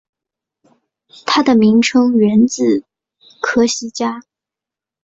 [1.27, 2.83] 它的名称源自
[3.39, 4.23] 科西嘉。